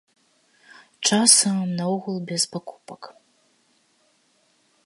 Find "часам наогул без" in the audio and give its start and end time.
1.09-2.43